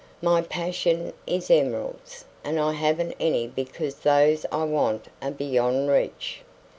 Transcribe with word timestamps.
My 0.23 0.41
passion 0.41 1.13
is 1.27 1.51
emeralds; 1.51 2.25
and 2.43 2.59
I 2.59 2.71
haven't 2.73 3.13
any 3.19 3.45
because 3.45 3.99
those 3.99 4.47
I 4.51 4.63
want 4.63 5.09
are 5.21 5.29
beyond 5.29 5.89
reach. 5.89 6.41